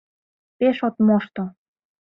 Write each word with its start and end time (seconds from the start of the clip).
—Пеш 0.57 0.77
от 0.87 0.95
мошто! 1.05 1.43